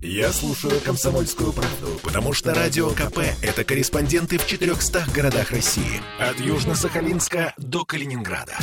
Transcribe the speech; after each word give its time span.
Я 0.00 0.32
слушаю 0.32 0.80
«Комсомольскую 0.80 1.52
правду», 1.52 1.98
потому 2.04 2.32
что 2.32 2.54
«Радио 2.54 2.90
КП»— 2.90 3.18
это 3.42 3.64
корреспонденты 3.64 4.38
в 4.38 4.46
400 4.46 5.06
городах 5.12 5.50
России. 5.50 6.00
От 6.20 6.38
Южно-Сахалинска 6.38 7.52
до 7.56 7.84
Калининграда. 7.84 8.56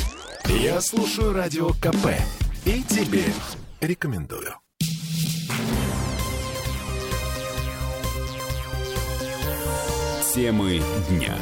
Я 0.46 0.80
слушаю 0.80 1.34
«Радио 1.34 1.72
КП» 1.72 2.08
и 2.64 2.82
тебе 2.84 3.26
рекомендую. 3.82 4.56
Темы 10.34 10.82
дня. 11.10 11.36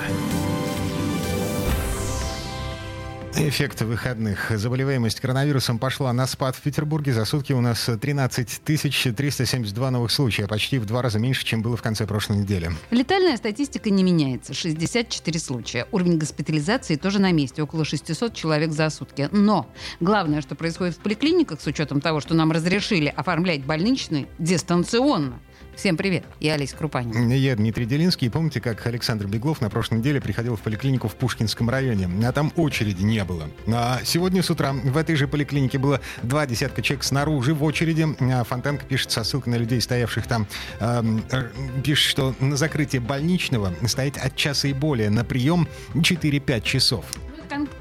Эффект 3.35 3.81
выходных. 3.81 4.51
Заболеваемость 4.51 5.19
коронавирусом 5.19 5.79
пошла 5.79 6.13
на 6.13 6.27
спад 6.27 6.55
в 6.55 6.61
Петербурге. 6.61 7.13
За 7.13 7.25
сутки 7.25 7.51
у 7.51 7.61
нас 7.61 7.89
13 7.99 8.61
372 8.63 9.91
новых 9.91 10.11
случая, 10.11 10.47
почти 10.47 10.77
в 10.77 10.85
два 10.85 11.01
раза 11.01 11.17
меньше, 11.17 11.43
чем 11.43 11.63
было 11.63 11.75
в 11.75 11.81
конце 11.81 12.05
прошлой 12.05 12.37
недели. 12.37 12.69
Летальная 12.91 13.35
статистика 13.37 13.89
не 13.89 14.03
меняется. 14.03 14.53
64 14.53 15.39
случая. 15.39 15.87
Уровень 15.91 16.19
госпитализации 16.19 16.95
тоже 16.95 17.19
на 17.19 17.31
месте. 17.31 17.63
Около 17.63 17.85
600 17.85 18.35
человек 18.35 18.71
за 18.71 18.91
сутки. 18.91 19.27
Но 19.31 19.67
главное, 19.99 20.41
что 20.41 20.53
происходит 20.53 20.95
в 20.95 20.99
поликлиниках, 20.99 21.59
с 21.59 21.65
учетом 21.65 22.01
того, 22.01 22.21
что 22.21 22.35
нам 22.35 22.51
разрешили 22.51 23.07
оформлять 23.07 23.65
больничные 23.65 24.27
дистанционно– 24.37 25.39
Всем 25.75 25.97
привет, 25.97 26.23
я 26.39 26.53
Олеся 26.53 26.77
Крупанин. 26.77 27.29
Я 27.31 27.55
Дмитрий 27.55 27.85
Делинский. 27.85 28.29
Помните, 28.29 28.61
как 28.61 28.85
Александр 28.85 29.25
Беглов 29.25 29.59
на 29.59 29.69
прошлой 29.69 29.97
неделе 29.97 30.21
приходил 30.21 30.55
в 30.55 30.61
поликлинику 30.61 31.07
в 31.07 31.15
Пушкинском 31.15 31.69
районе, 31.69 32.07
а 32.25 32.31
там 32.31 32.53
очереди 32.55 33.01
не 33.03 33.23
было. 33.23 33.49
А 33.67 33.99
сегодня 34.05 34.43
с 34.43 34.49
утра 34.49 34.71
в 34.71 34.95
этой 34.95 35.15
же 35.15 35.27
поликлинике 35.27 35.79
было 35.79 35.99
два 36.21 36.45
десятка 36.45 36.81
человек 36.81 37.03
снаружи 37.03 37.53
в 37.53 37.63
очереди. 37.63 38.07
А 38.19 38.43
Фонтанка 38.43 38.85
пишет 38.85 39.11
со 39.11 39.23
ссылкой 39.23 39.53
на 39.53 39.57
людей, 39.57 39.81
стоявших 39.81 40.27
там, 40.27 40.47
э, 40.79 41.03
пишет, 41.83 42.07
что 42.07 42.35
на 42.39 42.55
закрытие 42.55 43.01
больничного 43.01 43.73
стоять 43.87 44.17
от 44.17 44.35
часа 44.35 44.67
и 44.67 44.73
более, 44.73 45.09
на 45.09 45.25
прием 45.25 45.67
4-5 45.95 46.61
часов 46.61 47.05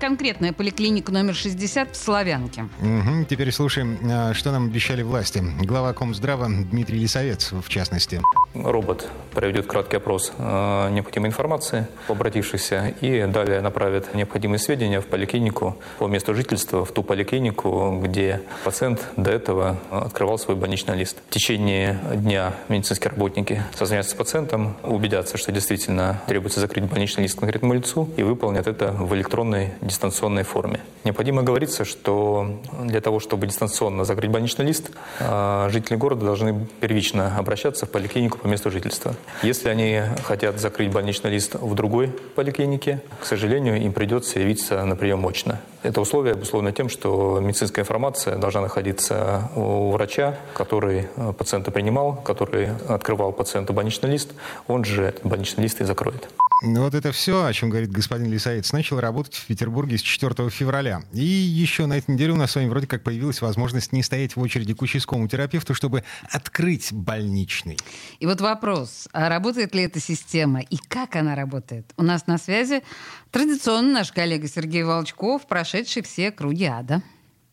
конкретная 0.03 0.53
поликлиника 0.53 1.13
номер 1.13 1.33
60 1.33 1.93
в 1.93 1.97
Славянке. 1.97 2.63
Угу. 2.81 3.27
Теперь 3.31 3.53
слушаем, 3.53 3.99
а, 4.03 4.35
что 4.35 4.51
нам 4.51 4.67
обещали 4.67 5.03
власти. 5.03 5.41
Глава 5.61 5.93
Комздрава 5.93 6.49
Дмитрий 6.49 6.99
Лисовец, 6.99 7.53
в 7.53 7.69
частности. 7.69 8.21
Робот 8.55 9.09
проведет 9.33 9.67
краткий 9.67 9.97
опрос 9.97 10.33
э, 10.37 10.91
необходимой 10.91 11.29
информации, 11.29 11.87
обратившихся, 12.09 12.95
и 13.01 13.27
далее 13.27 13.61
направит 13.61 14.13
необходимые 14.15 14.59
сведения 14.59 15.01
в 15.01 15.07
поликлинику 15.07 15.79
по 15.99 16.09
месту 16.09 16.35
жительства, 16.35 16.85
в 16.85 16.91
ту 16.91 17.05
поликлинику, 17.05 18.01
где 18.03 18.43
пациент 18.65 19.07
до 19.17 19.31
этого 19.31 19.79
открывал 19.91 20.37
свой 20.37 20.57
больничный 20.57 20.97
лист. 20.97 21.19
В 21.31 21.33
течение 21.33 21.99
дня 22.15 22.55
медицинские 22.69 23.11
работники 23.11 23.63
созвонятся 23.75 24.11
с 24.11 24.15
пациентом, 24.15 24.77
убедятся, 24.83 25.39
что 25.39 25.53
действительно 25.53 26.21
требуется 26.27 26.61
закрыть 26.61 26.85
больничный 26.85 27.23
лист 27.23 27.39
конкретному 27.39 27.75
лицу 27.75 28.11
и 28.17 28.23
выполнят 28.23 28.67
это 28.67 28.91
в 28.91 29.15
электронной 29.15 29.53
электронной 29.53 29.73
дистанционной 29.93 30.43
форме. 30.43 30.81
Необходимо 31.05 31.43
говориться, 31.43 31.85
что 31.85 32.61
для 32.83 33.01
того, 33.01 33.21
чтобы 33.21 33.47
дистанционно 33.47 34.05
закрыть 34.05 34.31
больничный 34.31 34.65
лист, 34.65 34.91
а, 35.21 35.69
жители 35.71 35.97
города 35.97 36.25
должны 36.25 36.67
первично 36.81 37.37
обращаться 37.37 37.87
в 37.87 37.91
поликлинику 37.91 38.39
по 38.39 38.47
месту 38.47 38.71
жительства. 38.71 39.15
Если 39.43 39.69
они 39.69 40.01
хотят 40.25 40.59
закрыть 40.59 40.91
больничный 40.91 41.31
лист 41.31 41.55
в 41.55 41.75
другой 41.75 42.09
поликлинике, 42.35 43.03
к 43.21 43.25
сожалению, 43.25 43.81
им 43.81 43.93
придется 43.93 44.41
явиться 44.41 44.85
на 44.85 44.97
прием 44.97 45.27
очно. 45.27 45.61
Это 45.83 46.01
условие 46.01 46.35
обусловлено 46.35 46.73
тем, 46.73 46.89
что 46.89 47.41
медицинская 47.41 47.85
информация 47.85 48.37
должна 48.37 48.63
находиться 48.63 49.51
у 49.57 49.91
врача, 49.91 50.37
который 50.55 51.09
а, 51.17 51.33
пациента 51.33 51.71
принимал, 51.71 52.15
который 52.15 52.71
открывал 52.89 53.33
пациенту 53.33 53.73
больничный 53.73 54.11
лист, 54.11 54.31
он 54.69 54.85
же 54.85 55.15
больничный 55.25 55.65
лист 55.65 55.81
и 55.81 55.85
закроет. 55.85 56.29
Ну, 56.65 56.83
вот 56.83 56.95
это 56.95 57.11
все, 57.11 57.45
о 57.45 57.53
чем 57.53 57.71
говорит 57.71 57.91
господин 57.91 58.31
Лисаец, 58.31 58.73
начал 58.73 59.01
работать 59.01 59.35
в 59.35 59.47
Петербурге 59.47 59.99
с 59.99 60.01
4 60.01 60.49
февраля. 60.49 61.03
И 61.13 61.25
еще 61.25 61.87
на 61.87 61.99
этой 61.99 62.13
неделе 62.13 62.35
у 62.35 62.37
нас 62.37 62.53
с 62.53 62.55
вами 62.55 62.69
вроде 62.69 62.87
как 62.87 63.03
появилась 63.03 63.41
возможность 63.41 63.91
не 63.91 64.05
стоять 64.05 64.37
в 64.37 64.41
очереди 64.41 64.73
к 64.73 64.81
участковому 64.81 65.27
терапевту, 65.27 65.75
чтобы 65.75 66.05
открыть 66.31 66.93
больничный. 66.93 67.79
И 68.21 68.27
вот 68.27 68.41
вопрос, 68.41 69.09
а 69.13 69.29
работает 69.29 69.75
ли 69.75 69.83
эта 69.83 69.99
система 69.99 70.61
и 70.61 70.77
как 70.77 71.17
она 71.17 71.35
работает? 71.35 71.93
У 71.97 72.05
нас 72.05 72.29
на 72.29 72.39
связи 72.39 72.85
традиционно 73.33 73.93
наш 73.93 74.13
коллега 74.13 74.47
Сергей 74.47 74.85
Волчков, 74.85 75.49
прошедший 75.49 76.03
все 76.03 76.31
круги 76.31 76.67
ада. 76.67 77.03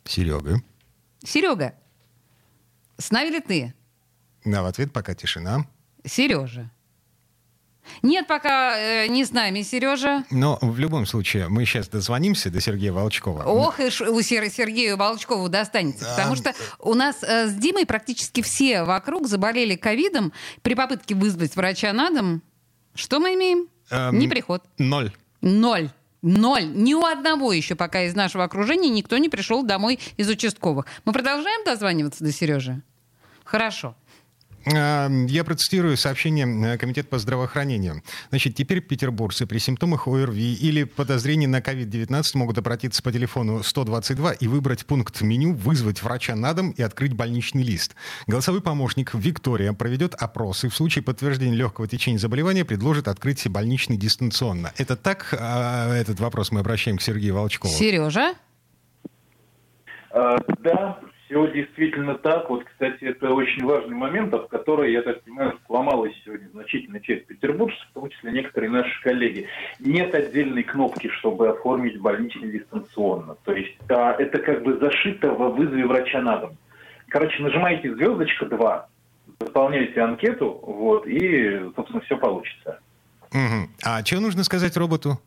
Серега. 0.06 0.62
Серега, 1.25 1.73
с 3.00 3.09
нами 3.09 3.29
ли 3.29 3.39
ты? 3.39 3.73
Да, 4.45 4.62
в 4.62 4.67
ответ 4.67 4.94
пока 4.94 5.16
тишина. 5.16 5.66
Сережа. 6.06 6.69
Нет, 8.01 8.27
пока 8.27 8.77
э, 8.77 9.07
не 9.07 9.25
с 9.25 9.31
нами, 9.31 9.61
Сережа. 9.61 10.23
Но 10.31 10.57
в 10.61 10.79
любом 10.79 11.05
случае, 11.05 11.47
мы 11.50 11.66
сейчас 11.66 11.89
дозвонимся 11.89 12.50
до 12.50 12.61
Сергея 12.61 12.91
Волчкова. 12.91 13.44
Ох, 13.44 13.79
и 13.79 13.85
у 13.85 14.22
Сергея 14.22 14.95
Волчкову 14.95 15.50
достанется. 15.50 16.05
Потому 16.05 16.35
что 16.35 16.53
у 16.79 16.94
нас 16.94 17.23
э, 17.23 17.47
с 17.47 17.53
Димой 17.53 17.85
практически 17.85 18.41
все 18.41 18.83
вокруг 18.83 19.27
заболели 19.27 19.75
ковидом. 19.75 20.33
При 20.61 20.75
попытке 20.75 21.16
вызвать 21.16 21.55
врача 21.55 21.94
на 21.94 22.09
дом, 22.09 22.41
что 22.95 23.19
мы 23.19 23.35
имеем? 23.35 23.67
Эм, 23.89 24.17
не 24.17 24.27
приход. 24.27 24.63
Ноль. 24.77 25.11
Ноль. 25.41 25.89
Ноль. 26.21 26.66
Ни 26.66 26.94
у 26.94 27.06
одного 27.06 27.53
еще 27.53 27.75
пока 27.75 28.03
из 28.03 28.13
нашего 28.13 28.44
окружения 28.44 28.89
никто 28.89 29.17
не 29.17 29.29
пришел 29.29 29.63
домой 29.63 30.00
из 30.17 30.29
участковых. 30.29 30.85
Мы 31.06 31.13
продолжаем 31.13 31.63
дозваниваться 31.63 32.23
до 32.23 32.31
Сережи? 32.31 32.81
Хорошо. 33.45 33.95
Я 34.65 35.43
процитирую 35.45 35.95
сообщение 35.95 36.73
э, 36.73 36.77
Комитета 36.77 37.07
по 37.07 37.17
здравоохранению. 37.17 38.03
Значит, 38.29 38.55
теперь 38.55 38.81
петербуржцы 38.81 39.45
при 39.45 39.57
симптомах 39.57 40.07
ОРВИ 40.07 40.53
или 40.55 40.83
подозрении 40.83 41.47
на 41.47 41.59
COVID-19 41.59 42.23
могут 42.35 42.57
обратиться 42.57 43.01
по 43.01 43.11
телефону 43.11 43.63
122 43.63 44.33
и 44.33 44.47
выбрать 44.47 44.85
пункт 44.85 45.21
меню 45.21 45.53
«Вызвать 45.53 46.03
врача 46.03 46.35
на 46.35 46.53
дом» 46.53 46.71
и 46.71 46.81
открыть 46.81 47.13
больничный 47.13 47.63
лист. 47.63 47.95
Голосовой 48.27 48.61
помощник 48.61 49.13
Виктория 49.13 49.73
проведет 49.73 50.13
опрос 50.15 50.63
и 50.65 50.67
в 50.67 50.75
случае 50.75 51.03
подтверждения 51.03 51.55
легкого 51.55 51.87
течения 51.87 52.19
заболевания 52.19 52.65
предложит 52.65 53.07
открыть 53.07 53.47
больничный 53.47 53.97
дистанционно. 53.97 54.73
Это 54.77 54.95
так? 54.95 55.33
А, 55.39 55.93
этот 55.93 56.19
вопрос 56.19 56.51
мы 56.51 56.59
обращаем 56.59 56.97
к 56.97 57.01
Сергею 57.01 57.35
Волчкову. 57.35 57.73
Сережа? 57.73 58.35
А, 60.11 60.37
да, 60.63 60.99
все 61.29 61.47
действительно 61.51 62.16
так. 62.16 62.50
Вот, 62.50 62.63
кстати, 62.63 63.03
это 63.03 63.31
очень 63.31 63.63
важный 63.63 63.95
момент, 63.95 64.34
об 64.34 64.47
который, 64.47 64.91
я 64.91 65.03
так 65.03 65.22
понимаю, 65.22 65.57
сломалась 65.67 66.13
сегодня 66.25 66.50
значительная 66.50 67.00
часть 67.01 67.28
петербуржцев, 67.28 67.88
в 67.91 67.94
том 67.94 68.09
числе 68.09 68.31
некоторые 68.31 68.72
наши 68.72 69.01
коллеги. 69.03 69.47
Нет 69.79 70.13
отдельной 70.16 70.63
кнопки, 70.63 71.07
чтобы 71.19 71.50
оформить 71.50 72.01
больничный 72.01 72.51
дистанционно. 72.51 73.35
То 73.45 73.53
есть 73.53 73.78
а, 73.89 74.13
это 74.13 74.39
как 74.39 74.63
бы 74.63 74.78
зашито 74.79 75.31
во 75.31 75.50
вызове 75.50 75.85
врача 75.85 76.19
на 76.22 76.38
дом. 76.38 76.57
Короче, 77.09 77.41
нажимаете 77.44 77.94
звездочка 77.94 78.45
2, 78.47 78.88
заполняете 79.39 80.01
анкету, 80.01 80.59
вот, 80.63 81.06
и, 81.07 81.59
собственно, 81.75 82.01
все 82.01 82.18
получится. 82.18 82.79
Угу. 83.31 83.69
А 83.85 84.03
что 84.03 84.19
нужно 84.19 84.44
сказать 84.44 84.75
роботу? 84.75 85.19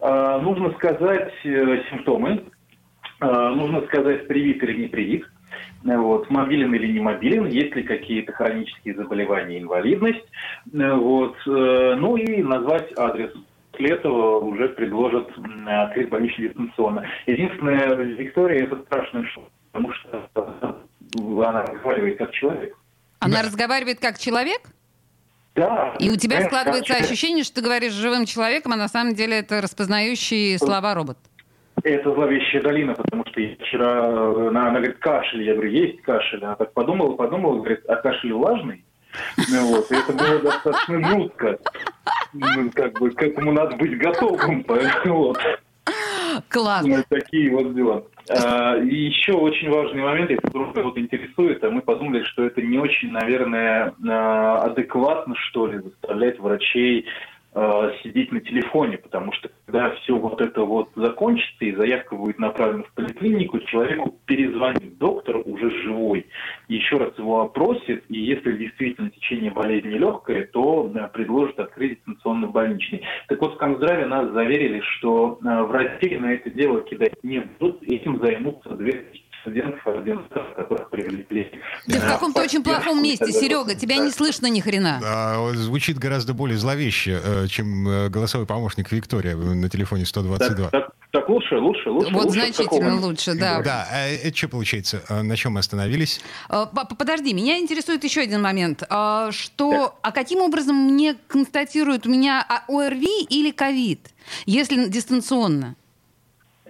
А, 0.00 0.38
нужно 0.40 0.72
сказать 0.74 1.32
э, 1.44 1.82
симптомы, 1.90 2.44
нужно 3.20 3.82
сказать, 3.86 4.26
привит 4.28 4.62
или 4.62 4.82
не 4.82 4.88
привит. 4.88 5.24
Э, 5.84 5.96
вот, 5.96 6.30
мобилен 6.30 6.74
или 6.74 6.92
не 6.92 7.00
мобилен, 7.00 7.46
есть 7.46 7.74
ли 7.74 7.82
какие-то 7.82 8.32
хронические 8.32 8.94
заболевания, 8.94 9.60
инвалидность. 9.60 10.24
Э, 10.72 10.94
вот, 10.94 11.36
ну 11.46 12.16
и 12.16 12.42
назвать 12.42 12.92
адрес. 12.96 13.32
После 13.72 13.90
этого 13.90 14.38
уже 14.38 14.68
предложат 14.68 15.28
открыть 15.66 16.08
больничный 16.08 16.48
дистанционно. 16.48 17.04
Единственное, 17.26 17.94
Виктория, 17.96 18.64
это 18.64 18.80
страшное 18.86 19.24
шоу, 19.24 19.48
потому 19.72 19.92
что 19.92 20.28
она 21.16 21.62
разговаривает 21.62 22.18
как 22.18 22.30
человек. 22.30 22.76
Она 23.18 23.38
да. 23.38 23.42
разговаривает 23.42 23.98
как 23.98 24.18
человек? 24.18 24.60
Да. 25.56 25.94
И 25.98 26.08
у 26.08 26.16
тебя 26.16 26.42
складывается 26.42 26.94
ощущение, 26.94 27.42
что 27.42 27.56
ты 27.56 27.62
говоришь 27.62 27.92
живым 27.92 28.26
человеком, 28.26 28.72
а 28.74 28.76
на 28.76 28.88
самом 28.88 29.14
деле 29.14 29.38
это 29.38 29.60
распознающий 29.60 30.56
слова 30.58 30.94
робот. 30.94 31.18
Это 31.84 32.14
зловещая 32.14 32.62
долина, 32.62 32.94
потому 32.94 33.24
что 33.26 33.40
я 33.42 33.54
вчера, 33.56 34.06
она, 34.48 34.68
она 34.68 34.78
говорит, 34.78 34.98
кашель. 34.98 35.42
Я 35.42 35.52
говорю, 35.52 35.70
есть 35.70 36.00
кашель. 36.00 36.42
Она 36.42 36.56
так 36.56 36.72
подумала, 36.72 37.14
подумала, 37.14 37.58
говорит, 37.58 37.80
а 37.86 37.96
кашель 37.96 38.32
влажный? 38.32 38.84
Ну, 39.50 39.66
вот, 39.66 39.92
и 39.92 39.94
это 39.94 40.12
было 40.12 40.38
достаточно 40.40 41.08
жутко. 41.08 41.58
Ну, 42.32 42.70
как 42.74 42.98
бы 42.98 43.10
к 43.10 43.22
этому 43.22 43.52
надо 43.52 43.76
быть 43.76 43.98
готовым. 43.98 44.64
Вот. 45.04 45.38
Класс. 46.48 46.84
Ну, 46.86 47.04
такие 47.08 47.50
вот 47.50 47.74
дела. 47.74 48.04
А, 48.30 48.78
и 48.78 48.94
еще 48.94 49.32
очень 49.32 49.70
важный 49.70 50.02
момент, 50.02 50.30
если 50.30 50.48
вдруг 50.48 50.74
кого-то 50.74 50.98
интересует, 50.98 51.62
а 51.62 51.70
мы 51.70 51.82
подумали, 51.82 52.22
что 52.24 52.44
это 52.44 52.62
не 52.62 52.78
очень, 52.78 53.10
наверное, 53.10 53.94
а, 54.08 54.62
адекватно, 54.62 55.34
что 55.36 55.66
ли, 55.66 55.78
заставлять 55.78 56.40
врачей 56.40 57.06
э, 57.54 57.92
сидеть 58.02 58.32
на 58.32 58.40
телефоне, 58.40 58.98
потому 58.98 59.32
что 59.32 59.50
когда 59.66 59.90
все 59.90 60.16
вот 60.16 60.40
это 60.40 60.62
вот 60.62 60.90
закончится 60.96 61.64
и 61.64 61.74
заявка 61.74 62.16
будет 62.16 62.38
направлена 62.38 62.84
в 62.84 62.92
поликлинику, 62.92 63.60
человеку 63.60 64.18
перезвонит 64.26 64.98
доктор 64.98 65.36
уже 65.44 65.70
живой, 65.82 66.26
еще 66.68 66.96
раз 66.98 67.16
его 67.18 67.42
опросит, 67.42 68.04
и 68.08 68.18
если 68.20 68.56
действительно 68.56 69.10
течение 69.10 69.50
болезни 69.50 69.90
легкое, 69.90 70.46
то 70.46 70.90
э, 70.94 71.08
предложит 71.08 71.58
открыть 71.58 71.98
дистанционно 71.98 72.48
больничный. 72.48 73.02
Так 73.28 73.40
вот, 73.40 73.54
в 73.54 73.58
Комздраве 73.58 74.06
нас 74.06 74.30
заверили, 74.32 74.80
что 74.80 75.38
э, 75.42 75.62
врачи 75.62 76.16
на 76.16 76.34
это 76.34 76.50
дело 76.50 76.82
кидать 76.82 77.22
не 77.22 77.40
будут, 77.40 77.82
этим 77.82 78.18
займутся 78.20 78.70
две 78.70 79.04
студентов, 79.44 79.86
ординатов, 79.86 80.54
которых 80.56 80.88
привлекли. 80.88 81.50
Ты 81.86 81.98
в 81.98 82.06
каком-то 82.06 82.40
очень 82.40 82.64
плохом 82.64 83.02
месте, 83.02 83.30
Серега, 83.30 83.74
тебя 83.74 83.98
не 83.98 84.10
слышно 84.10 84.46
ни 84.46 84.60
хрена. 84.60 85.00
А, 85.04 85.50
звучит 85.52 85.98
гораздо 85.98 86.32
более 86.32 86.56
зловеще, 86.56 87.20
э, 87.22 87.46
чем 87.48 87.86
э, 87.86 88.08
голосовой 88.08 88.46
помощник 88.46 88.90
Виктория 88.90 89.36
на 89.36 89.68
телефоне 89.68 90.06
122. 90.06 90.70
Так, 90.70 90.70
так, 90.70 90.94
так 91.10 91.28
лучше, 91.28 91.58
лучше, 91.58 91.90
лучше. 91.90 92.12
Вот 92.12 92.24
лучше 92.24 92.40
значительно 92.40 92.98
лучше, 92.98 93.34
да. 93.34 93.60
Да, 93.60 93.86
а 93.92 94.06
это 94.08 94.34
что 94.34 94.48
получается? 94.48 95.02
А 95.10 95.22
На 95.22 95.36
чем 95.36 95.52
мы 95.52 95.60
остановились? 95.60 96.22
А, 96.48 96.64
Подожди, 96.66 97.34
меня 97.34 97.58
интересует 97.58 98.02
еще 98.02 98.22
один 98.22 98.40
момент. 98.40 98.82
А, 98.88 99.30
Что, 99.30 99.94
а 100.00 100.10
каким 100.10 100.40
образом 100.40 100.74
мне 100.74 101.16
констатируют 101.28 102.06
у 102.06 102.10
меня 102.10 102.46
ОРВИ 102.68 103.24
или 103.28 103.50
ковид, 103.50 104.08
если 104.46 104.88
дистанционно? 104.88 105.76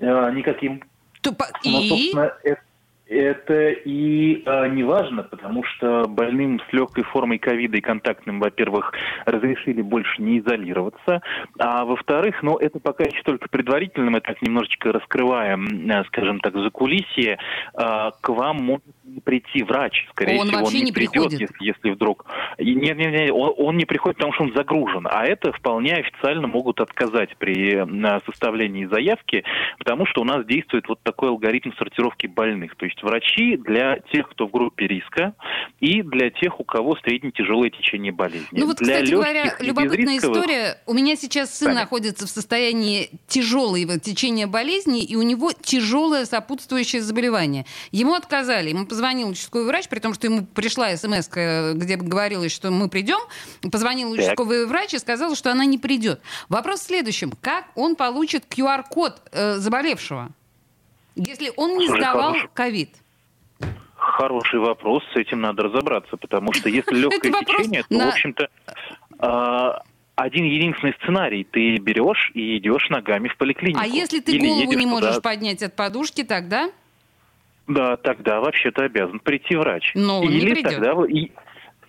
Никаким. 0.00 0.82
То 1.24 1.34
И? 1.62 1.88
собственно, 1.88 2.32
это, 2.42 2.60
это 3.06 3.70
и 3.70 4.42
а, 4.46 4.68
не 4.68 4.82
важно, 4.82 5.22
потому 5.22 5.64
что 5.64 6.06
больным 6.06 6.60
с 6.68 6.72
легкой 6.72 7.04
формой 7.04 7.38
ковида 7.38 7.78
и 7.78 7.80
контактным, 7.80 8.40
во-первых, 8.40 8.92
разрешили 9.24 9.80
больше 9.82 10.20
не 10.20 10.38
изолироваться, 10.38 11.22
а 11.58 11.84
во-вторых, 11.84 12.42
ну, 12.42 12.56
это 12.56 12.78
пока 12.80 13.04
еще 13.04 13.22
только 13.22 13.48
предварительно, 13.48 14.10
мы 14.10 14.20
так 14.20 14.40
немножечко 14.42 14.92
раскрываем, 14.92 15.90
а, 15.90 16.04
скажем 16.04 16.40
так, 16.40 16.54
за 16.54 16.70
кулисье, 16.70 17.38
а, 17.74 18.10
к 18.20 18.28
вам 18.28 18.56
может 18.56 18.84
не 19.04 19.20
прийти 19.20 19.62
врач, 19.62 20.06
скорее 20.10 20.40
Он 20.40 20.48
всего, 20.48 20.64
он 20.64 20.72
не, 20.72 20.82
не 20.82 20.92
придет, 20.92 21.12
приходит. 21.12 21.40
если, 21.40 21.56
если 21.60 21.90
вдруг... 21.90 22.24
Нет, 22.58 22.96
нет, 22.96 23.12
нет, 23.12 23.30
он, 23.32 23.54
он 23.56 23.76
не 23.76 23.84
приходит, 23.84 24.16
потому 24.16 24.32
что 24.32 24.44
он 24.44 24.52
загружен, 24.54 25.06
а 25.10 25.24
это 25.24 25.52
вполне 25.52 25.94
официально 25.94 26.46
могут 26.46 26.80
отказать 26.80 27.36
при 27.36 27.84
составлении 28.26 28.86
заявки, 28.86 29.44
потому 29.78 30.06
что 30.06 30.22
у 30.22 30.24
нас 30.24 30.46
действует 30.46 30.88
вот 30.88 31.00
такой 31.02 31.28
алгоритм 31.28 31.72
сортировки 31.78 32.26
больных. 32.26 32.76
То 32.76 32.86
есть 32.86 33.02
врачи 33.02 33.56
для 33.56 33.98
тех, 34.12 34.28
кто 34.30 34.46
в 34.46 34.50
группе 34.50 34.86
риска, 34.86 35.34
и 35.80 36.02
для 36.02 36.30
тех, 36.30 36.58
у 36.60 36.64
кого 36.64 36.96
средне-тяжелое 36.96 37.70
течение 37.70 38.12
болезни. 38.12 38.48
Ну 38.52 38.66
вот, 38.66 38.76
Для 38.78 38.94
кстати 38.94 39.10
говоря, 39.12 39.54
любопытная 39.60 40.18
история. 40.18 40.78
У 40.86 40.94
меня 40.94 41.16
сейчас 41.16 41.56
сын 41.56 41.68
Так. 41.68 41.76
находится 41.76 42.26
в 42.26 42.30
состоянии 42.30 43.10
тяжелого 43.26 43.98
течения 44.00 44.46
болезни, 44.46 45.04
и 45.04 45.16
у 45.16 45.22
него 45.22 45.52
тяжелое 45.52 46.24
сопутствующее 46.24 47.02
заболевание. 47.02 47.66
Ему 47.92 48.14
отказали. 48.14 48.70
Ему 48.70 48.86
позвонил 48.94 49.30
участковый 49.30 49.66
врач, 49.66 49.88
при 49.88 49.98
том, 49.98 50.14
что 50.14 50.28
ему 50.28 50.46
пришла 50.46 50.96
смс, 50.96 51.28
где 51.28 51.96
говорилось, 51.96 52.52
что 52.52 52.70
мы 52.70 52.88
придем. 52.88 53.18
Позвонил 53.72 54.14
Так. 54.14 54.20
участковый 54.20 54.66
врач 54.66 54.94
и 54.94 54.98
сказал, 54.98 55.34
что 55.34 55.50
она 55.50 55.64
не 55.64 55.78
придет. 55.78 56.20
Вопрос 56.48 56.80
в 56.80 56.86
следующем. 56.86 57.32
Как 57.40 57.64
он 57.74 57.96
получит 57.96 58.44
QR-код 58.48 59.20
э, 59.32 59.54
заболевшего, 59.56 60.28
если 61.16 61.52
он 61.56 61.76
не 61.76 61.88
сдавал 61.88 62.36
ковид? 62.54 62.90
Хороший 63.96 64.60
вопрос, 64.60 65.02
с 65.12 65.16
этим 65.16 65.40
надо 65.40 65.64
разобраться, 65.64 66.16
потому 66.16 66.52
что 66.52 66.68
если 66.68 66.94
легкое 67.00 67.32
течение, 67.32 67.82
то, 67.82 67.98
в 67.98 68.08
общем-то, 68.08 68.48
а, 69.18 69.82
один 70.14 70.44
единственный 70.44 70.94
сценарий. 71.02 71.42
Ты 71.42 71.78
берешь 71.78 72.30
и 72.34 72.58
идешь 72.58 72.88
ногами 72.90 73.26
в 73.26 73.36
поликлинику. 73.36 73.80
А 73.80 73.86
если 73.86 74.20
ты 74.20 74.32
Или 74.32 74.46
голову 74.46 74.72
не 74.74 74.86
можешь 74.86 75.16
туда. 75.16 75.30
поднять 75.30 75.64
от 75.64 75.74
подушки, 75.74 76.22
тогда... 76.22 76.70
Да, 77.66 77.96
тогда 77.96 78.40
вообще-то 78.40 78.84
обязан 78.84 79.20
прийти 79.20 79.56
врач. 79.56 79.92
Но 79.94 80.20
он 80.20 80.28
не 80.28 80.38
или 80.38 80.54
придет. 80.54 80.70
тогда 80.72 80.92
и, 81.08 81.30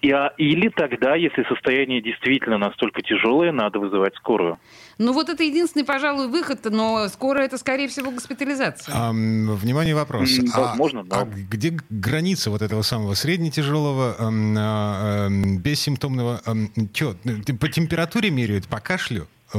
и, 0.01 0.11
а, 0.11 0.31
или 0.37 0.69
тогда, 0.69 1.15
если 1.15 1.43
состояние 1.49 2.01
действительно 2.01 2.57
настолько 2.57 3.01
тяжелое, 3.01 3.51
надо 3.51 3.79
вызывать 3.79 4.15
скорую. 4.15 4.57
Ну 4.97 5.11
вот 5.11 5.27
это 5.27 5.43
единственный, 5.43 5.83
пожалуй, 5.83 6.29
выход, 6.29 6.59
но 6.71 7.07
скоро 7.09 7.39
это, 7.39 7.57
скорее 7.57 7.89
всего, 7.89 8.11
госпитализация. 8.11 8.95
Ам, 8.95 9.53
внимание, 9.55 9.95
вопрос. 9.95 10.29
А- 10.53 10.61
возможно, 10.61 11.03
да. 11.03 11.21
а 11.21 11.25
где 11.25 11.77
граница 11.89 12.51
вот 12.51 12.61
этого 12.61 12.81
самого 12.81 13.13
среднетяжелого, 13.15 14.15
ам, 14.17 14.55
а, 14.57 15.25
ам, 15.25 15.57
бессимптомного? 15.57 16.39
ам, 16.45 16.69
чё, 16.93 17.15
т- 17.45 17.53
по 17.53 17.67
температуре 17.67 18.29
меряют, 18.29 18.67
по 18.67 18.79
кашлю? 18.79 19.27
Э, 19.53 19.57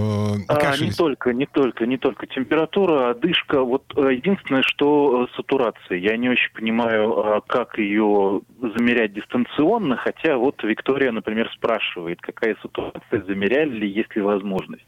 А, 0.49 0.57
кашель. 0.57 0.87
не 0.87 0.93
только, 0.93 1.33
не 1.33 1.47
только, 1.47 1.87
не 1.87 1.97
только 1.97 2.27
температура, 2.27 3.11
одышка. 3.11 3.63
Вот 3.63 3.85
э, 3.97 4.15
единственное, 4.15 4.63
что 4.63 5.25
э, 5.25 5.37
сатурация. 5.37 5.99
Я 5.99 6.17
не 6.17 6.29
очень 6.29 6.53
понимаю, 6.53 7.19
а, 7.19 7.41
как 7.41 7.79
ее 7.79 8.41
замерять 8.61 9.15
дистанционно, 9.15 9.97
хотя 9.97 10.37
вот 10.37 10.63
Виктория, 10.63 11.13
например, 11.13 11.51
спрашивает, 11.55 12.21
какая 12.21 12.57
сатурация, 12.63 13.23
замеряли 13.23 13.71
ли, 13.71 13.89
есть 13.89 14.15
ли 14.17 14.23
возможность. 14.23 14.85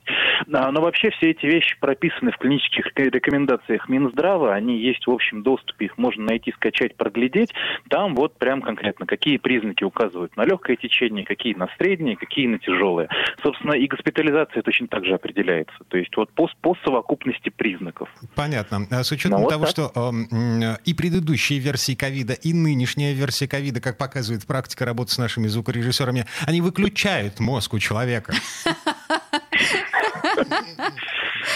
А, 0.52 0.70
Но 0.72 0.80
вообще 0.80 1.10
все 1.10 1.30
эти 1.30 1.46
вещи 1.46 1.76
прописаны 1.80 2.32
в 2.32 2.36
клинических 2.38 2.86
ре- 2.96 3.10
рекомендациях 3.10 3.88
Минздрава, 3.88 4.52
они 4.54 4.78
есть 4.78 5.06
в 5.06 5.10
общем 5.10 5.42
доступе, 5.42 5.86
их 5.86 5.96
можно 5.96 6.24
найти, 6.24 6.52
скачать, 6.52 6.96
проглядеть. 6.96 7.54
Там 7.88 8.14
вот 8.14 8.36
прям 8.38 8.62
конкретно, 8.62 9.06
какие 9.06 9.36
признаки 9.36 9.84
указывают 9.84 10.36
на 10.36 10.44
легкое 10.44 10.76
течение, 10.76 11.24
какие 11.24 11.54
на 11.54 11.68
среднее, 11.78 12.16
какие 12.16 12.46
на 12.48 12.58
тяжелое. 12.58 13.08
Собственно, 13.42 13.72
и 13.72 13.86
госпитализация 13.86 14.62
точно 14.62 14.86
так 14.86 14.87
же 15.04 15.14
определяется. 15.14 15.74
То 15.88 15.96
есть 15.98 16.16
вот 16.16 16.30
по, 16.32 16.48
по 16.60 16.76
совокупности 16.84 17.48
признаков. 17.50 18.08
Понятно. 18.34 18.86
А 18.90 19.04
С 19.04 19.12
учетом 19.12 19.38
Ну, 19.40 19.44
вот 19.44 19.50
того, 19.50 19.64
так. 19.64 19.70
что 19.70 19.92
м, 19.94 20.76
и 20.84 20.94
предыдущие 20.94 21.58
версии 21.58 21.94
ковида, 21.94 22.32
и 22.34 22.52
нынешняя 22.52 23.12
версия 23.14 23.46
ковида, 23.48 23.80
как 23.80 23.98
показывает 23.98 24.46
практика 24.46 24.84
работы 24.84 25.12
с 25.12 25.18
нашими 25.18 25.46
звукорежиссерами, 25.46 26.26
они 26.46 26.60
выключают 26.60 27.40
мозг 27.40 27.74
у 27.74 27.78
человека. 27.78 28.32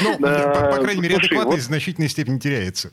Ну, 0.02 0.19
по 0.19 0.79
крайней 0.82 1.02
мере, 1.02 1.17
адекватность 1.17 1.44
вот- 1.46 1.58
в 1.58 1.62
значительной 1.62 2.08
степени 2.08 2.38
теряется. 2.38 2.90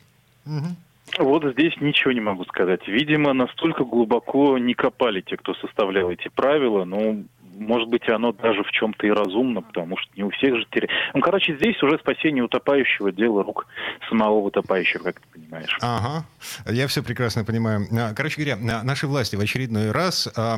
Вот 1.18 1.44
здесь 1.54 1.74
ничего 1.82 2.12
не 2.12 2.22
могу 2.22 2.46
сказать. 2.46 2.88
Видимо, 2.88 3.34
настолько 3.34 3.84
глубоко 3.84 4.58
не 4.60 4.76
копали 4.76 5.22
те, 5.22 5.38
кто 5.38 5.56
составлял 5.56 6.12
эти 6.12 6.30
правила. 6.30 6.86
Ну, 6.86 7.26
может 7.60 7.88
быть, 7.90 8.08
оно 8.10 8.32
даже 8.32 8.64
в 8.64 8.72
чем-то 8.72 9.06
и 9.08 9.12
разумно, 9.12 9.62
потому 9.62 9.98
что 9.98 10.10
не 10.16 10.24
у 10.24 10.30
всех 10.32 10.56
же 10.58 10.66
теряет. 10.72 10.90
Ну, 11.14 11.22
короче, 11.22 11.56
здесь 11.56 11.82
уже 11.84 11.98
спасение 12.00 12.44
утопающего 12.44 13.12
дело 13.12 13.44
рук 13.44 13.68
самого 14.10 14.40
утопающего, 14.40 15.04
как 15.04 15.20
ты 15.20 15.28
понимаешь. 15.40 15.78
Ага, 15.82 16.26
я 16.68 16.88
все 16.88 17.04
прекрасно 17.04 17.44
понимаю. 17.46 17.86
А, 17.92 18.14
Короче 18.14 18.42
говоря, 18.42 18.80
а, 18.80 18.84
наши 18.84 19.08
власти 19.08 19.36
в 19.36 19.40
очередной 19.42 19.92
раз 19.92 20.28
а, 20.36 20.58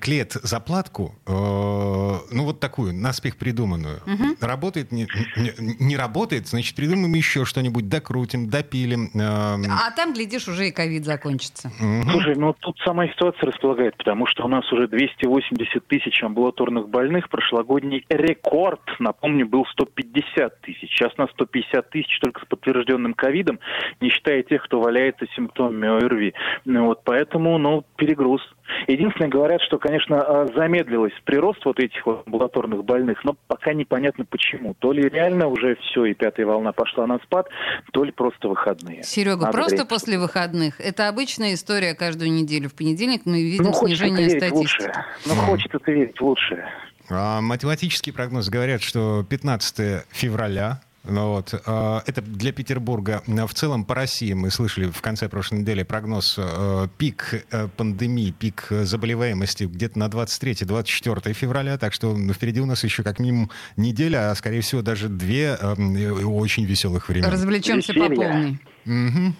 клеят 0.00 0.32
заплатку, 0.32 1.14
э, 1.26 1.30
ну 1.32 2.44
вот 2.44 2.60
такую, 2.60 2.94
наспех 2.94 3.36
придуманную. 3.36 4.00
Работает, 4.40 4.92
не, 4.92 5.06
не- 5.36 5.76
не 5.84 5.96
работает, 5.96 6.46
значит, 6.48 6.74
придумаем 6.76 7.14
еще 7.14 7.44
что-нибудь, 7.44 7.88
докрутим, 7.88 8.48
допилим. 8.48 9.10
ам, 9.14 9.62
А 9.70 9.90
там, 9.92 10.12
глядишь, 10.14 10.48
уже 10.48 10.68
и 10.68 10.72
ковид 10.72 11.04
закончится. 11.04 11.70
мгм. 11.80 12.10
Слушай, 12.10 12.34
ну 12.36 12.54
тут 12.58 12.78
сама 12.84 13.06
ситуация 13.08 13.46
располагает, 13.50 13.96
потому 13.96 14.26
что 14.26 14.44
у 14.44 14.48
нас 14.48 14.70
уже 14.72 14.88
280 14.88 15.86
тысяч 15.86 16.22
амбулаторных 16.22 16.39
больных. 16.88 17.28
Прошлогодний 17.28 18.04
рекорд, 18.08 18.80
напомню, 18.98 19.46
был 19.46 19.64
150 19.66 20.60
тысяч. 20.60 20.90
Сейчас 20.90 21.16
на 21.18 21.26
150 21.28 21.90
тысяч 21.90 22.18
только 22.20 22.40
с 22.40 22.44
подтвержденным 22.46 23.14
ковидом, 23.14 23.58
не 24.00 24.10
считая 24.10 24.42
тех, 24.42 24.64
кто 24.64 24.80
валяется 24.80 25.26
симптомами 25.36 25.88
ОРВИ. 25.88 26.34
Ну, 26.64 26.86
вот 26.86 27.02
поэтому, 27.04 27.58
ну, 27.58 27.84
перегруз. 27.96 28.42
Единственное, 28.86 29.28
говорят, 29.28 29.60
что, 29.62 29.78
конечно, 29.78 30.20
а, 30.20 30.46
замедлилось 30.54 31.12
прирост 31.24 31.64
вот 31.64 31.78
этих 31.78 32.04
вот 32.06 32.26
амбулаторных 32.26 32.84
больных, 32.84 33.24
но 33.24 33.36
пока 33.46 33.72
непонятно 33.72 34.24
почему. 34.24 34.74
То 34.78 34.92
ли 34.92 35.08
реально 35.08 35.46
уже 35.48 35.76
все, 35.76 36.06
и 36.06 36.14
пятая 36.14 36.46
волна 36.46 36.72
пошла 36.72 37.06
на 37.06 37.18
спад, 37.18 37.48
то 37.92 38.04
ли 38.04 38.12
просто 38.12 38.48
выходные. 38.48 39.02
Серега, 39.02 39.46
Надо 39.46 39.52
просто 39.52 39.76
время. 39.76 39.88
после 39.88 40.18
выходных. 40.18 40.80
Это 40.80 41.08
обычная 41.08 41.54
история 41.54 41.94
каждую 41.94 42.32
неделю. 42.32 42.68
В 42.68 42.74
понедельник 42.74 43.22
мы 43.24 43.42
видим 43.42 43.64
Ну, 43.64 43.72
снижение 43.72 44.26
верить 44.26 44.42
статистики. 44.44 44.92
Ну, 45.26 45.34
хочется 45.34 45.78
верить 45.86 46.18
в 46.18 46.22
лучшее. 46.22 46.66
А 47.10 47.40
Математические 47.40 48.12
прогнозы 48.14 48.50
говорят, 48.50 48.82
что 48.82 49.24
15 49.28 50.04
февраля 50.10 50.80
ну 51.04 51.30
вот. 51.30 51.54
а, 51.66 52.02
Это 52.06 52.20
для 52.20 52.52
Петербурга. 52.52 53.22
В 53.26 53.54
целом 53.54 53.84
по 53.84 53.94
России 53.94 54.32
мы 54.34 54.50
слышали 54.50 54.86
в 54.90 55.00
конце 55.00 55.28
прошлой 55.28 55.60
недели 55.60 55.82
прогноз 55.82 56.36
э, 56.38 56.88
пик 56.98 57.46
э, 57.50 57.68
пандемии, 57.76 58.30
пик 58.30 58.66
э, 58.70 58.84
заболеваемости 58.84 59.64
где-то 59.64 59.98
на 59.98 60.08
23-24 60.08 61.32
февраля. 61.32 61.78
Так 61.78 61.94
что 61.94 62.16
впереди 62.32 62.60
у 62.60 62.66
нас 62.66 62.84
еще 62.84 63.02
как 63.02 63.18
минимум 63.18 63.50
неделя, 63.76 64.30
а 64.30 64.34
скорее 64.34 64.60
всего 64.60 64.82
даже 64.82 65.08
две 65.08 65.54
очень 65.54 66.64
веселых 66.64 67.08
времени. 67.08 67.30
Развлечемся 67.30 67.94
по 67.94 68.08
полной. 68.08 68.58
Угу. 68.86 69.34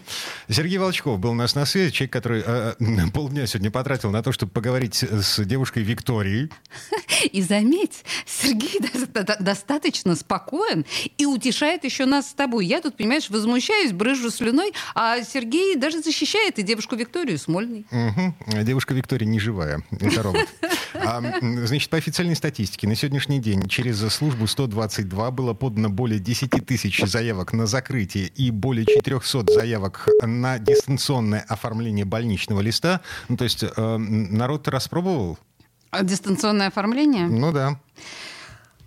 Сергей 0.48 0.78
Волчков 0.78 1.18
был 1.18 1.30
у 1.30 1.34
нас 1.34 1.54
на 1.54 1.64
связи, 1.66 1.90
человек, 1.92 2.12
который 2.12 2.42
э, 2.44 2.74
э 2.78 3.10
полдня 3.12 3.46
сегодня 3.46 3.70
потратил 3.70 4.10
на 4.10 4.22
то, 4.22 4.32
чтобы 4.32 4.52
поговорить 4.52 5.02
с 5.02 5.44
девушкой 5.44 5.82
Викторией. 5.82 6.50
И 7.32 7.42
заметь, 7.42 8.04
Сергей 8.26 8.80
достаточно 9.40 10.16
спокоен 10.16 10.84
и 11.18 11.26
утешает 11.26 11.84
еще 11.84 12.06
нас 12.06 12.30
с 12.30 12.32
тобой. 12.32 12.66
Я 12.66 12.80
тут, 12.80 12.96
понимаешь, 12.96 13.28
возмущаюсь, 13.28 13.92
брыжу 13.92 14.30
слюной, 14.30 14.72
а 14.94 15.22
Сергей 15.22 15.76
даже 15.76 16.00
защищает 16.00 16.58
и 16.58 16.62
девушку 16.62 16.96
Викторию 16.96 17.38
Смольной. 17.38 17.86
Угу. 17.90 18.62
Девушка 18.62 18.94
Виктория 18.94 19.26
не 19.26 19.38
живая, 19.38 19.82
это 19.90 20.22
робот. 20.22 20.48
А, 21.04 21.22
значит, 21.42 21.90
по 21.90 21.96
официальной 21.96 22.36
статистике, 22.36 22.86
на 22.86 22.94
сегодняшний 22.94 23.40
день 23.40 23.66
через 23.68 24.00
службу 24.12 24.46
122 24.46 25.30
было 25.30 25.54
подано 25.54 25.88
более 25.88 26.18
10 26.18 26.50
тысяч 26.66 27.00
заявок 27.04 27.52
на 27.52 27.66
закрытие 27.66 28.26
и 28.26 28.50
более 28.50 28.86
400 28.86 29.52
заявок 29.52 30.08
на 30.22 30.58
дистанционное 30.58 31.44
оформление 31.48 32.04
больничного 32.04 32.60
листа. 32.60 33.00
Ну, 33.28 33.36
то 33.36 33.44
есть 33.44 33.62
э, 33.64 33.96
народ 33.96 34.68
распробовал? 34.68 35.38
Дистанционное 36.02 36.68
оформление? 36.68 37.26
Ну 37.26 37.52
да. 37.52 37.80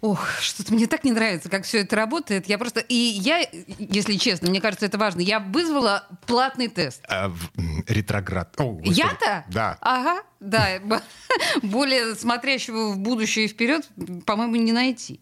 Ох, 0.03 0.41
что-то 0.41 0.73
мне 0.73 0.85
так 0.85 1.05
не 1.05 1.13
нравится, 1.13 1.47
как 1.49 1.63
все 1.63 1.79
это 1.79 1.95
работает. 1.95 2.47
Я 2.47 2.57
просто... 2.57 2.81
И 2.81 2.93
я, 2.93 3.39
если 3.79 4.17
честно, 4.17 4.49
мне 4.49 4.59
кажется, 4.59 4.85
это 4.85 4.97
важно, 4.97 5.21
я 5.21 5.39
вызвала 5.39 6.05
платный 6.27 6.67
тест. 6.67 7.01
А, 7.07 7.31
ретроград. 7.87 8.53
Я-то? 8.83 9.45
Да. 9.47 9.77
Ага. 9.79 10.23
Да, 10.43 10.67
более 11.63 12.15
смотрящего 12.15 12.91
в 12.91 12.99
будущее 12.99 13.45
и 13.45 13.47
вперед, 13.47 13.87
по-моему, 14.25 14.57
не 14.57 14.73
найти. 14.73 15.21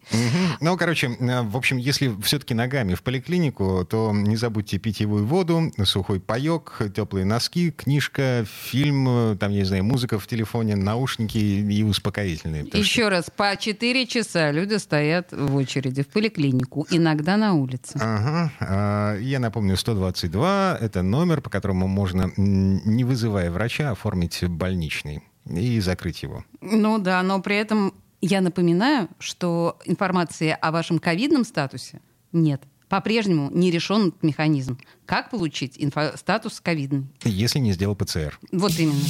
Ну, 0.60 0.76
короче, 0.76 1.08
э, 1.08 1.42
в 1.42 1.56
общем, 1.56 1.76
если 1.76 2.12
все-таки 2.22 2.54
ногами 2.54 2.94
в 2.94 3.02
поликлинику, 3.02 3.86
то 3.88 4.10
не 4.12 4.36
забудьте 4.36 4.78
питьевую 4.78 5.24
воду, 5.24 5.72
сухой 5.84 6.18
паек, 6.18 6.78
теплые 6.94 7.24
носки, 7.24 7.70
книжка, 7.70 8.44
фильм, 8.68 9.38
там, 9.38 9.52
не 9.52 9.64
знаю, 9.64 9.84
музыка 9.84 10.18
в 10.18 10.26
телефоне, 10.26 10.74
наушники 10.74 11.38
и 11.38 11.82
успокоительные. 11.84 12.66
Еще 12.72 13.08
раз, 13.08 13.26
по 13.34 13.56
4 13.56 14.06
часа 14.06 14.50
люди 14.50 14.71
стоят 14.78 15.32
в 15.32 15.54
очереди 15.56 16.02
в 16.02 16.08
поликлинику, 16.08 16.86
иногда 16.90 17.36
на 17.36 17.54
улице. 17.54 17.98
Ага. 18.00 18.52
А, 18.60 19.18
я 19.18 19.38
напомню, 19.38 19.76
122— 19.76 20.78
это 20.80 21.02
номер, 21.02 21.40
по 21.40 21.50
которому 21.50 21.86
можно, 21.88 22.32
не 22.36 23.04
вызывая 23.04 23.50
врача, 23.50 23.90
оформить 23.90 24.44
больничный 24.48 25.22
и 25.46 25.80
закрыть 25.80 26.22
его. 26.22 26.44
Ну 26.60 26.98
да, 26.98 27.22
но 27.22 27.40
при 27.40 27.56
этом 27.56 27.94
я 28.20 28.40
напоминаю, 28.40 29.08
что 29.18 29.78
информации 29.84 30.56
о 30.60 30.70
вашем 30.70 30.98
ковидном 30.98 31.44
статусе 31.44 32.00
нет. 32.32 32.62
По-прежнему 32.88 33.48
не 33.50 33.70
решен 33.70 34.08
этот 34.08 34.22
механизм. 34.22 34.78
Как 35.06 35.30
получить 35.30 35.78
инфо- 35.78 36.16
статус 36.16 36.60
ковидный? 36.60 37.06
Если 37.24 37.58
не 37.58 37.72
сделал 37.72 37.96
ПЦР. 37.96 38.38
Вот 38.52 38.78
именно. 38.78 39.00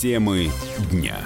Темы 0.00 0.48
дня. 0.92 1.18